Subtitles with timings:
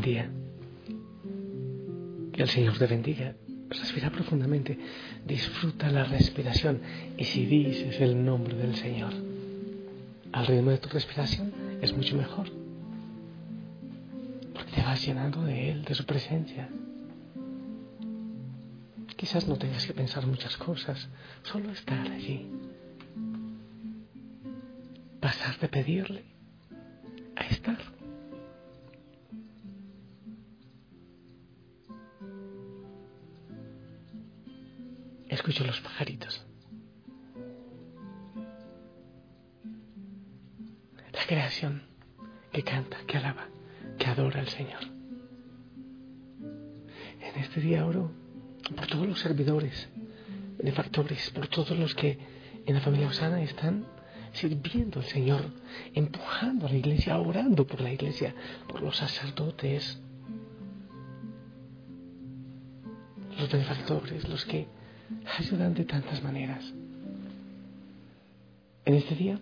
[0.00, 0.30] Día.
[2.32, 3.34] Que el Señor te bendiga.
[3.70, 4.78] Respira profundamente,
[5.26, 6.80] disfruta la respiración
[7.18, 9.12] y si dices el nombre del Señor
[10.32, 12.48] al ritmo de tu respiración es mucho mejor.
[14.54, 16.68] Porque te vas llenando de Él, de su presencia.
[19.16, 21.08] Quizás no tengas que pensar muchas cosas,
[21.42, 22.48] solo estar allí.
[25.20, 26.24] Pasar de pedirle
[27.34, 27.97] a estar.
[35.56, 36.44] Los pajaritos.
[41.12, 41.82] La creación
[42.52, 43.48] que canta, que alaba,
[43.98, 44.82] que adora al Señor.
[47.20, 48.12] En este día oro
[48.76, 49.88] por todos los servidores,
[50.58, 52.18] benefactores, por todos los que
[52.66, 53.86] en la familia Osana están
[54.32, 55.50] sirviendo al Señor,
[55.94, 58.34] empujando a la iglesia, orando por la iglesia,
[58.68, 60.00] por los sacerdotes,
[63.38, 64.68] los benefactores, los que
[65.38, 66.64] ayudan de tantas maneras.
[68.84, 69.38] En este día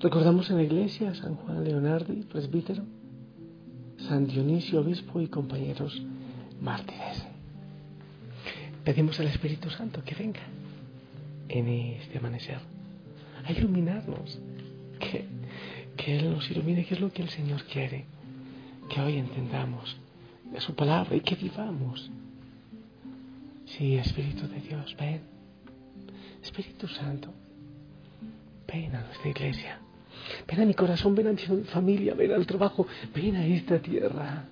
[0.00, 2.84] recordamos en la iglesia a San Juan Leonardi, presbítero,
[4.08, 6.02] San Dionisio, obispo y compañeros
[6.60, 7.24] mártires.
[8.84, 10.40] Pedimos al Espíritu Santo que venga
[11.48, 12.58] en este amanecer
[13.44, 14.38] a iluminarnos,
[14.98, 15.26] que,
[15.96, 18.06] que Él nos ilumine, que es lo que el Señor quiere,
[18.88, 19.96] que hoy entendamos
[20.52, 22.10] de su palabra y que vivamos
[23.80, 25.22] Sí, Espíritu de Dios, ven.
[26.42, 27.32] Espíritu Santo,
[28.68, 29.80] ven a nuestra iglesia.
[30.46, 34.44] Ven a mi corazón, ven a mi familia, ven al trabajo, ven a esta tierra.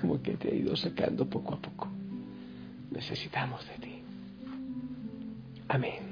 [0.00, 1.88] Como que te ha ido sacando poco a poco.
[2.92, 4.02] Necesitamos de ti.
[5.66, 6.02] Amén.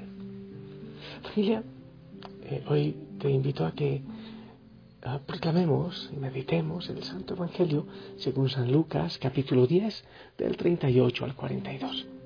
[1.23, 1.63] Familia,
[2.43, 4.01] eh, hoy te invito a que
[5.05, 7.87] uh, proclamemos y meditemos el Santo Evangelio
[8.17, 10.03] según San Lucas, capítulo 10,
[10.37, 12.18] del 38 al 42.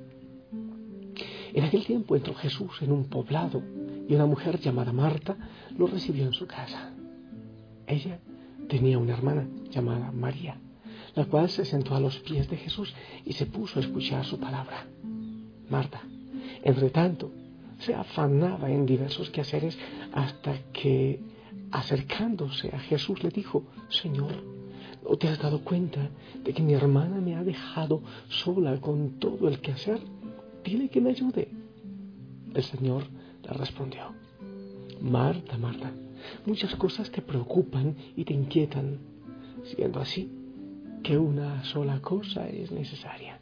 [1.53, 3.61] En aquel tiempo entró Jesús en un poblado
[4.07, 5.37] y una mujer llamada Marta
[5.77, 6.91] lo recibió en su casa.
[7.85, 8.19] Ella
[8.67, 10.57] tenía una hermana llamada María,
[11.15, 12.93] la cual se sentó a los pies de Jesús
[13.23, 14.87] y se puso a escuchar su palabra.
[15.69, 16.01] Marta,
[16.63, 17.31] entre tanto,
[17.79, 19.77] se afanaba en diversos quehaceres
[20.11, 21.21] hasta que,
[21.71, 24.43] acercándose a Jesús, le dijo, Señor,
[25.07, 26.09] ¿no te has dado cuenta
[26.43, 29.99] de que mi hermana me ha dejado sola con todo el quehacer?
[30.63, 31.49] Dile que me ayude.
[32.53, 33.03] El Señor
[33.43, 34.13] le respondió,
[35.01, 35.91] Marta, Marta,
[36.45, 38.99] muchas cosas te preocupan y te inquietan,
[39.63, 40.29] siendo así
[41.03, 43.39] que una sola cosa es necesaria.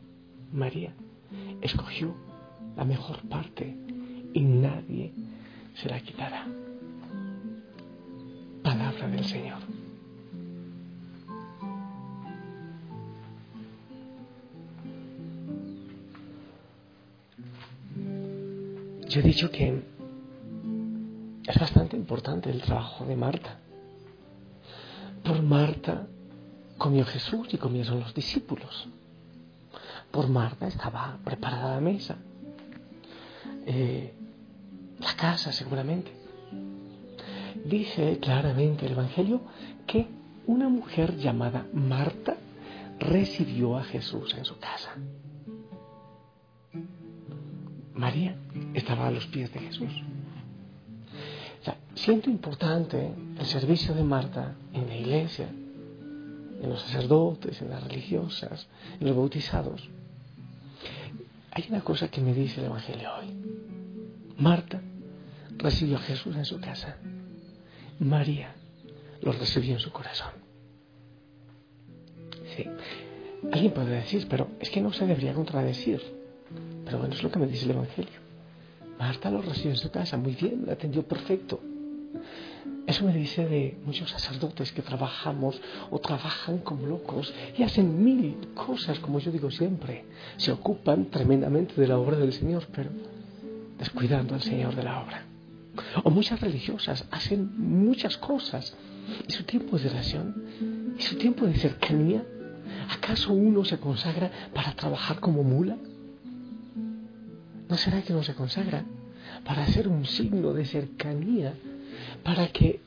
[0.51, 0.93] María
[1.61, 2.13] escogió
[2.75, 3.75] la mejor parte
[4.33, 5.13] y nadie
[5.75, 6.47] se la quitará.
[8.63, 9.80] Palabra del Señor.
[19.11, 19.83] Yo he dicho que
[21.45, 23.57] es bastante importante el trabajo de Marta.
[25.21, 26.07] Por Marta
[26.77, 28.87] comió Jesús y comieron los discípulos.
[30.11, 32.15] Por Marta estaba preparada la mesa.
[33.65, 34.13] Eh,
[34.97, 36.13] la casa seguramente.
[37.65, 39.41] Dice claramente el Evangelio
[39.87, 40.07] que
[40.47, 42.37] una mujer llamada Marta
[42.97, 44.95] recibió a Jesús en su casa.
[48.01, 48.35] María
[48.73, 49.93] estaba a los pies de Jesús.
[51.93, 58.67] siento importante el servicio de Marta en la iglesia, en los sacerdotes, en las religiosas,
[58.99, 59.87] en los bautizados.
[61.51, 63.29] Hay una cosa que me dice el Evangelio hoy.
[64.37, 64.81] Marta
[65.57, 66.97] recibió a Jesús en su casa.
[67.99, 68.55] María
[69.21, 70.33] lo recibió en su corazón.
[72.55, 72.65] Sí.
[73.51, 76.20] Alguien puede decir, pero es que no se debería contradecir.
[76.85, 78.19] Pero bueno, es lo que me dice el Evangelio.
[78.99, 81.59] Marta lo recibió en su casa, muy bien, lo atendió perfecto.
[82.85, 85.61] Eso me dice de muchos sacerdotes que trabajamos
[85.91, 90.05] o trabajan como locos y hacen mil cosas, como yo digo siempre.
[90.37, 92.89] Se ocupan tremendamente de la obra del Señor, pero
[93.77, 95.25] descuidando al Señor de la obra.
[96.03, 98.75] O muchas religiosas hacen muchas cosas
[99.27, 102.23] y su tiempo de oración y su tiempo de cercanía.
[102.89, 105.77] ¿Acaso uno se consagra para trabajar como mula?
[107.71, 108.83] ¿No será que no se consagra
[109.45, 111.53] para hacer un signo de cercanía
[112.21, 112.81] para que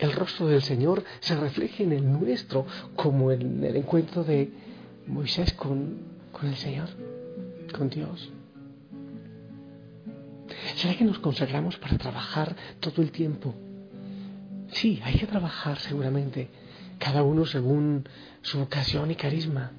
[0.00, 2.66] el rostro del Señor se refleje en el nuestro,
[2.96, 4.50] como en el encuentro de
[5.06, 5.98] Moisés con,
[6.32, 6.88] con el Señor,
[7.78, 8.32] con Dios.
[10.74, 13.54] ¿Será que nos consagramos para trabajar todo el tiempo?
[14.72, 16.48] Sí, hay que trabajar seguramente,
[16.98, 18.08] cada uno según
[18.42, 19.70] su vocación y carisma,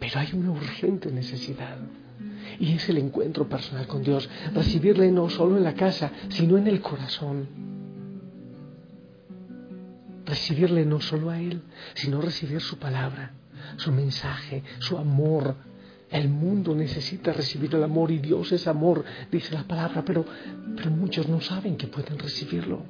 [0.00, 1.78] pero hay una urgente necesidad
[2.58, 6.66] y es el encuentro personal con Dios, recibirle no solo en la casa, sino en
[6.66, 7.68] el corazón
[10.28, 11.62] recibirle no solo a Él,
[11.94, 13.32] sino recibir su palabra,
[13.76, 15.56] su mensaje, su amor.
[16.10, 20.24] El mundo necesita recibir el amor y Dios es amor, dice la palabra, pero,
[20.76, 22.82] pero muchos no saben que pueden recibirlo.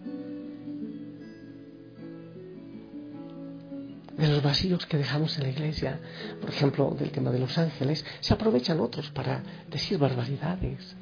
[4.18, 6.00] De los vacíos que dejamos en la iglesia,
[6.40, 10.96] por ejemplo, del tema de los ángeles, se aprovechan otros para decir barbaridades.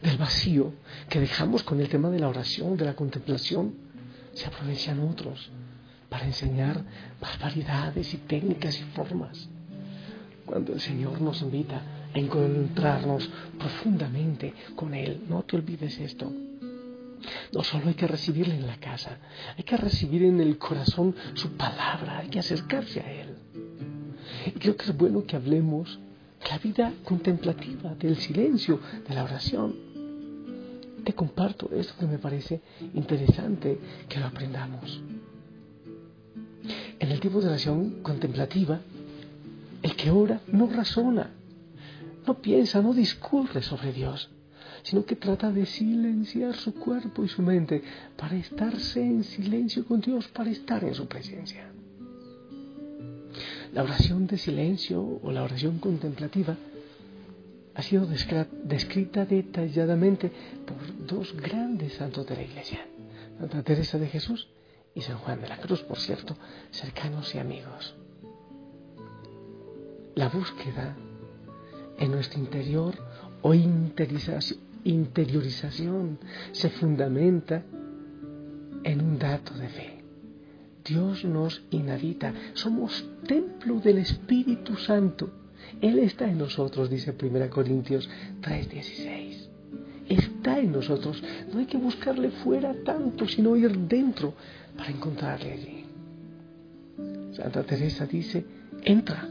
[0.00, 0.72] Del vacío
[1.08, 3.74] que dejamos con el tema de la oración, de la contemplación,
[4.32, 5.50] se aprovechan otros
[6.08, 6.84] para enseñar
[7.20, 9.48] barbaridades y técnicas y formas.
[10.46, 11.82] Cuando el Señor nos invita
[12.14, 13.28] a encontrarnos
[13.58, 16.32] profundamente con Él, no te olvides esto.
[17.52, 19.18] No solo hay que recibirle en la casa,
[19.56, 23.36] hay que recibir en el corazón su palabra, hay que acercarse a Él.
[24.46, 25.98] Y creo que es bueno que hablemos
[26.42, 29.90] de la vida contemplativa, del silencio, de la oración
[31.04, 32.60] te comparto esto que me parece
[32.94, 33.78] interesante
[34.08, 35.00] que lo aprendamos.
[36.98, 38.80] En el tipo de oración contemplativa,
[39.82, 41.30] el que ora no razona,
[42.26, 44.30] no piensa, no discurre sobre Dios,
[44.82, 47.82] sino que trata de silenciar su cuerpo y su mente
[48.16, 51.70] para estarse en silencio con Dios, para estar en su presencia.
[53.72, 56.56] La oración de silencio o la oración contemplativa
[57.74, 60.32] ha sido descrita detalladamente
[60.66, 62.86] por dos grandes santos de la Iglesia,
[63.38, 64.48] Santa Teresa de Jesús
[64.94, 66.36] y San Juan de la Cruz, por cierto,
[66.70, 67.94] cercanos y amigos.
[70.16, 70.96] La búsqueda
[71.98, 72.96] en nuestro interior
[73.42, 74.69] o interiorización
[76.52, 77.62] se fundamenta
[78.82, 80.02] en un dato de fe.
[80.84, 85.40] Dios nos inhabita, somos templo del Espíritu Santo
[85.80, 88.08] él está en nosotros, dice 1 Corintios
[88.42, 89.48] 3:16.
[90.08, 91.22] Está en nosotros.
[91.52, 94.34] No hay que buscarle fuera tanto, sino ir dentro
[94.76, 95.84] para encontrarle allí.
[97.32, 98.44] Santa Teresa dice,
[98.82, 99.28] entra,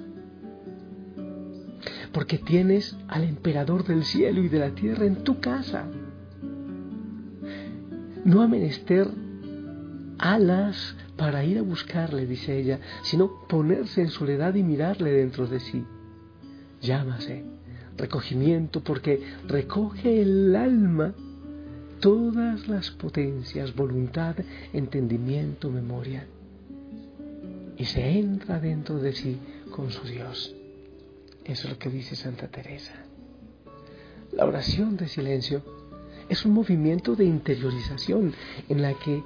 [2.12, 5.86] porque tienes al emperador del cielo y de la tierra en tu casa.
[8.26, 9.08] No ha menester
[10.18, 15.60] alas para ir a buscarle, dice ella, sino ponerse en soledad y mirarle dentro de
[15.60, 15.86] sí
[16.82, 17.44] llámase
[17.98, 21.14] recogimiento porque recoge el alma
[22.00, 24.38] todas las potencias, voluntad,
[24.72, 26.26] entendimiento, memoria,
[27.78, 29.38] y se entra dentro de sí
[29.72, 30.56] con su Dios.
[31.50, 32.94] Eso es lo que dice Santa Teresa.
[34.34, 35.64] La oración de silencio
[36.30, 38.36] es un movimiento de interiorización
[38.70, 39.24] en la que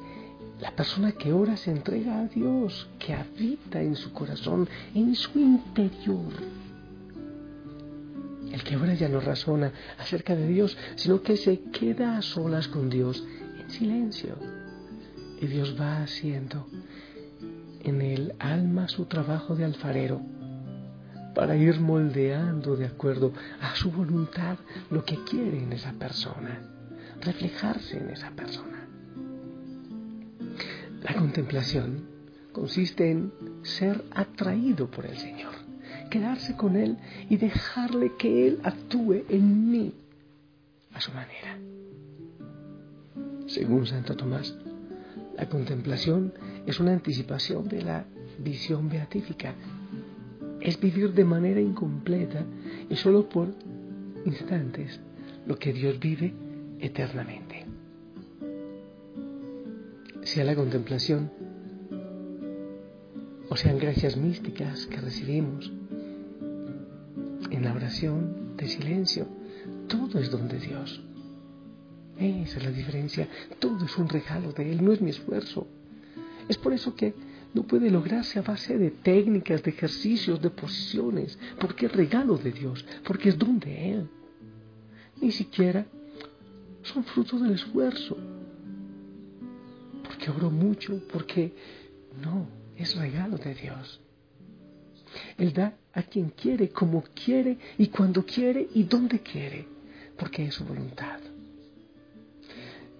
[0.62, 5.38] la persona que ora se entrega a Dios, que habita en su corazón, en su
[5.38, 6.32] interior
[8.53, 12.68] el que ahora ya no razona acerca de Dios, sino que se queda a solas
[12.68, 13.25] con Dios
[13.60, 14.38] en silencio.
[15.42, 16.68] Y Dios va haciendo
[17.84, 20.22] en el alma su trabajo de alfarero
[21.34, 24.58] para ir moldeando de acuerdo a su voluntad
[24.92, 26.62] lo que quiere en esa persona,
[27.22, 28.88] reflejarse en esa persona.
[31.02, 32.08] La contemplación
[32.52, 35.63] consiste en ser atraído por el Señor
[36.13, 36.98] quedarse con Él
[37.28, 39.94] y dejarle que Él actúe en mí
[40.94, 41.58] a su manera.
[43.48, 44.56] Según Santo Tomás,
[45.36, 46.32] la contemplación
[46.68, 48.06] es una anticipación de la
[48.38, 49.56] visión beatífica.
[50.63, 52.46] Es vivir de manera incompleta
[52.89, 53.53] y solo por
[54.24, 54.98] instantes
[55.46, 56.34] lo que Dios vive
[56.79, 57.65] eternamente.
[60.22, 61.29] Sea la contemplación
[63.50, 65.70] o sean gracias místicas que recibimos,
[67.51, 69.27] en la oración de silencio,
[69.89, 71.03] todo es don de Dios.
[72.17, 73.27] Esa es la diferencia.
[73.60, 75.67] Todo es un regalo de Él, no es mi esfuerzo.
[76.48, 77.13] Es por eso que
[77.53, 82.51] no puede lograrse a base de técnicas, de ejercicios, de posiciones, porque es regalo de
[82.51, 84.10] Dios, porque es don de Él.
[85.22, 85.86] Ni siquiera
[86.81, 88.17] son fruto del esfuerzo,
[90.03, 91.53] porque obró mucho, porque
[92.22, 94.01] no, es regalo de Dios.
[95.38, 99.67] Él da a quien quiere, como quiere y cuando quiere y donde quiere,
[100.17, 101.19] porque es su voluntad.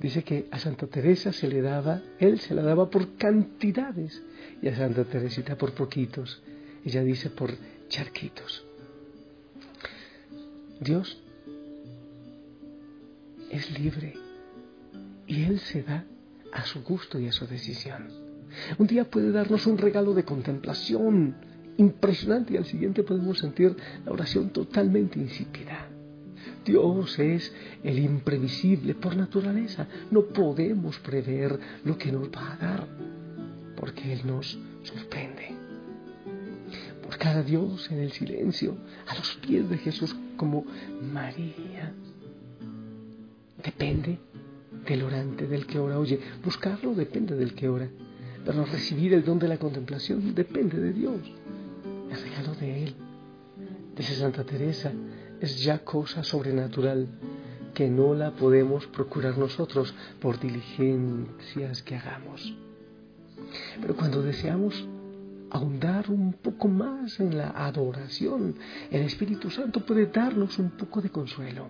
[0.04, 4.22] Dice que a Santa Teresa se le daba, él se la daba por cantidades
[4.62, 6.44] y a Santa Teresita por poquitos.
[6.84, 7.52] Ella dice por
[7.88, 8.66] charquitos.
[10.82, 11.24] Dios
[13.50, 14.16] es libre
[15.26, 16.04] y Él se da
[16.52, 18.10] a su gusto y a su decisión.
[18.78, 21.34] Un día puede darnos un regalo de contemplación
[21.78, 25.93] impresionante y al siguiente podemos sentir la oración totalmente insípida.
[26.66, 27.54] Dios es
[27.84, 29.88] el imprevisible por naturaleza.
[30.12, 32.88] No podemos prever lo que nos va a dar,
[33.76, 35.56] porque Él nos sorprende.
[37.06, 38.78] Buscar a Dios en el silencio,
[39.08, 40.66] a los pies de Jesús como
[41.14, 41.94] María.
[43.64, 44.20] Depende
[44.88, 46.00] del orante, del que ora.
[46.00, 47.90] Oye, buscarlo depende del que ora.
[48.46, 51.20] Pero recibir el don de la contemplación depende de Dios.
[52.12, 52.96] Es regalo de Él.
[53.96, 54.92] Dice Santa Teresa,
[55.44, 57.06] es ya cosa sobrenatural
[57.74, 62.56] que no la podemos procurar nosotros por diligencias que hagamos.
[63.82, 64.88] Pero cuando deseamos
[65.50, 68.56] ahondar un poco más en la adoración,
[68.90, 71.68] el Espíritu Santo puede darnos un poco de consuelo,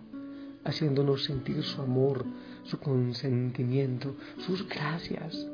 [0.63, 2.23] haciéndonos sentir su amor,
[2.65, 4.15] su consentimiento,
[4.45, 5.47] sus gracias.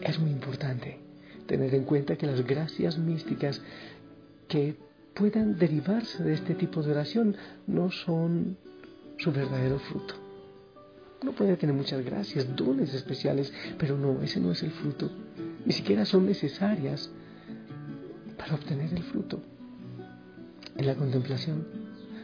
[0.00, 1.00] Es muy importante
[1.46, 3.60] tener en cuenta que las gracias místicas
[4.48, 4.87] que
[5.18, 8.56] puedan derivarse de este tipo de oración no son
[9.18, 10.14] su verdadero fruto.
[11.20, 15.10] Uno puede tener muchas gracias, dones especiales, pero no, ese no es el fruto.
[15.66, 17.10] Ni siquiera son necesarias
[18.36, 19.42] para obtener el fruto.
[20.76, 21.66] En la contemplación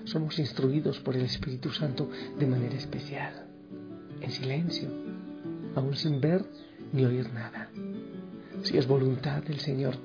[0.04, 2.08] somos instruidos por el Espíritu Santo
[2.38, 3.46] de manera especial,
[4.20, 4.88] en silencio,
[5.74, 6.44] aún sin ver
[6.92, 7.68] ni oír nada.
[8.62, 9.96] Si es voluntad del Señor,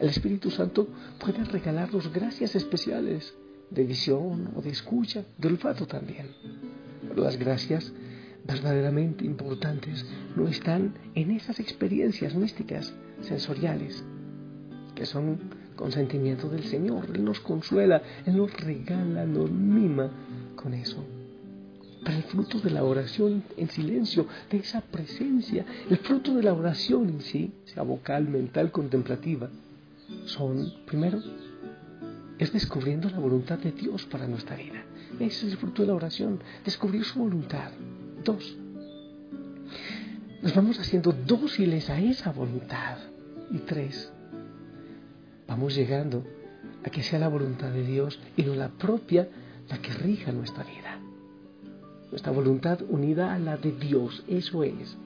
[0.00, 0.88] el Espíritu Santo
[1.18, 3.34] puede regalarnos gracias especiales
[3.70, 6.26] de visión o de escucha, de olfato también.
[7.06, 7.92] Pero las gracias
[8.44, 14.02] verdaderamente importantes no están en esas experiencias místicas, sensoriales,
[14.94, 15.38] que son
[15.76, 17.06] consentimiento del Señor.
[17.14, 20.10] Él nos consuela, Él nos regala, nos mima
[20.56, 21.04] con eso.
[22.02, 26.54] Pero el fruto de la oración en silencio, de esa presencia, el fruto de la
[26.54, 29.50] oración en sí, sea vocal, mental, contemplativa,
[30.26, 31.20] son, primero,
[32.38, 34.84] es descubriendo la voluntad de Dios para nuestra vida.
[35.18, 37.72] Ese es el fruto de la oración, descubrir su voluntad.
[38.24, 38.56] Dos,
[40.42, 42.96] nos vamos haciendo dóciles a esa voluntad.
[43.50, 44.10] Y tres,
[45.46, 46.24] vamos llegando
[46.84, 49.28] a que sea la voluntad de Dios y no la propia
[49.68, 50.98] la que rija nuestra vida.
[52.10, 54.96] Nuestra voluntad unida a la de Dios, eso es.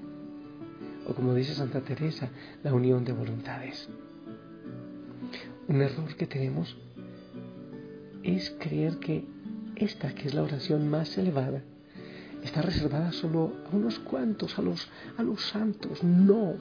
[1.07, 2.29] O como dice Santa Teresa,
[2.63, 3.89] la unión de voluntades.
[5.67, 6.77] Un error que tenemos
[8.23, 9.25] es creer que
[9.77, 11.63] esta, que es la oración más elevada,
[12.43, 16.03] está reservada solo a unos cuantos, a los, a los santos.
[16.05, 16.55] No,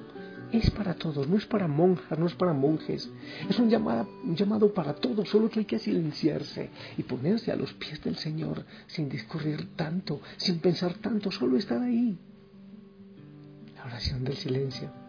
[0.54, 3.10] es para todos, no es para monjas, no es para monjes.
[3.50, 7.58] Es un llamado, un llamado para todos, solo que hay que silenciarse y ponerse a
[7.58, 12.18] los pies del Señor sin discurrir tanto, sin pensar tanto, solo estar ahí.
[13.76, 15.03] La oración del silencio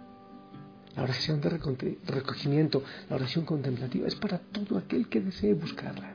[0.97, 6.15] la oración de recogimiento, la oración contemplativa es para todo aquel que desee buscarla.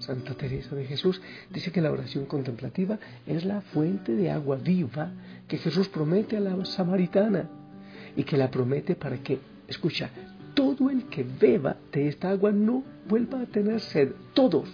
[0.00, 5.12] Santa Teresa de Jesús dice que la oración contemplativa es la fuente de agua viva
[5.46, 7.48] que Jesús promete a la samaritana
[8.16, 10.10] y que la promete para que, escucha,
[10.54, 14.68] todo el que beba de esta agua no vuelva a tener sed, todos.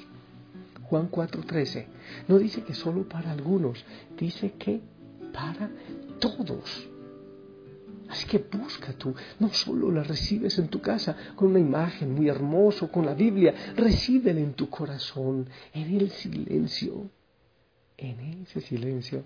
[0.85, 1.87] Juan 4:13
[2.29, 3.85] no dice que solo para algunos,
[4.17, 4.81] dice que
[5.33, 5.69] para
[6.21, 6.88] todos.
[8.08, 12.28] Así que busca tú, no solo la recibes en tu casa con una imagen muy
[12.28, 17.10] hermosa, con la Biblia, recíbela en tu corazón, en el silencio,
[17.96, 19.22] en ese silencio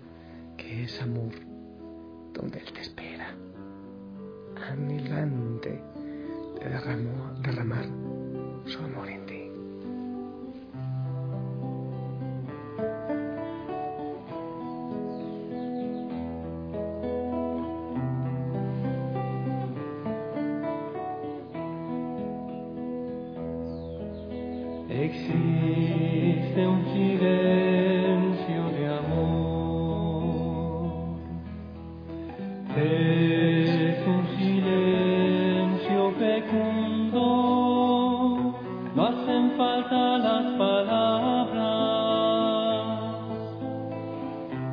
[0.57, 1.33] que es amor,
[2.33, 3.35] donde Él te espera,
[4.55, 5.81] anhelante
[6.59, 6.69] de
[7.43, 8.00] derramar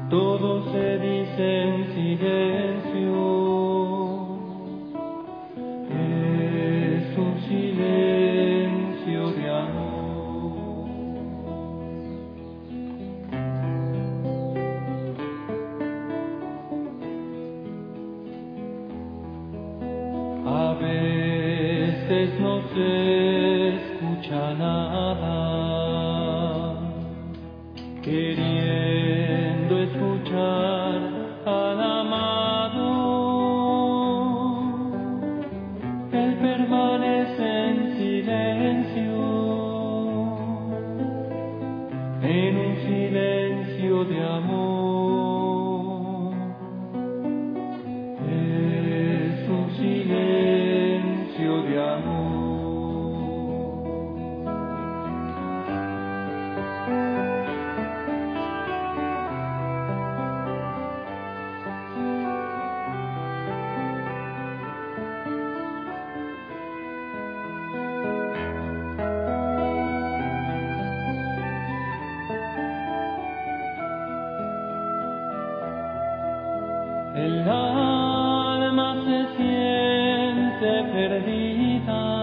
[0.08, 2.97] todo se dice en silencio.
[77.18, 82.17] El alma se siente perdida,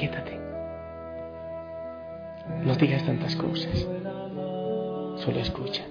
[0.00, 0.40] Aquíétate.
[2.64, 3.86] No digas tantas cosas.
[5.22, 5.84] Solo escucha.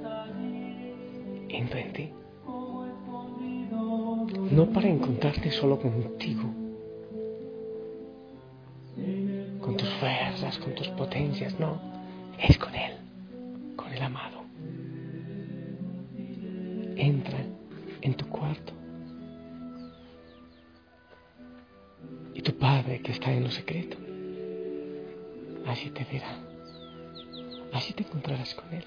[1.48, 2.12] Entra en ti.
[4.50, 6.42] No para encontrarte solo contigo.
[9.62, 11.60] Con tus fuerzas, con tus potencias.
[11.60, 11.80] No.
[26.06, 26.22] Te
[27.74, 28.86] así te encontrarás con Él.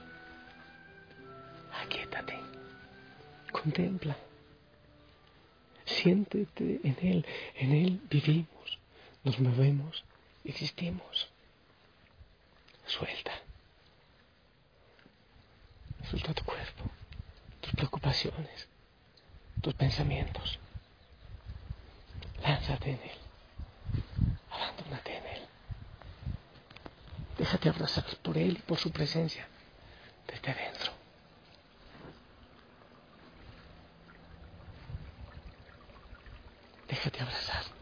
[1.84, 2.38] Aquíétate,
[3.50, 4.16] contempla,
[5.84, 8.78] siéntete en Él, en Él vivimos,
[9.24, 10.04] nos movemos,
[10.44, 11.28] existimos.
[12.86, 13.32] Suelta,
[16.10, 16.84] suelta tu cuerpo,
[17.60, 18.68] tus preocupaciones,
[19.60, 20.58] tus pensamientos.
[22.42, 23.18] Lánzate en Él.
[24.50, 25.42] Abandónate en Él.
[27.52, 29.46] Déjate abrazar por Él y por su presencia
[30.26, 30.90] desde adentro.
[36.88, 37.81] Déjate abrazar.